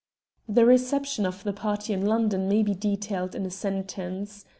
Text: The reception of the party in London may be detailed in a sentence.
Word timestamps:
The 0.49 0.65
reception 0.65 1.27
of 1.27 1.43
the 1.43 1.53
party 1.53 1.93
in 1.93 2.07
London 2.07 2.49
may 2.49 2.63
be 2.63 2.73
detailed 2.73 3.35
in 3.35 3.45
a 3.45 3.51
sentence. 3.51 4.45